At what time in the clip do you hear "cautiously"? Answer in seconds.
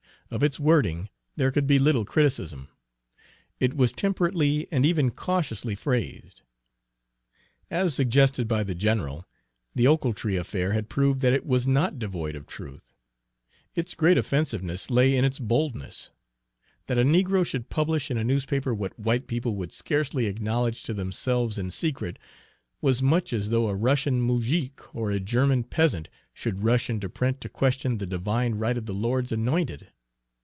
5.11-5.75